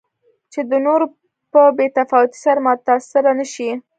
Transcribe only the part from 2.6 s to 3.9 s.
متأثره نه شي.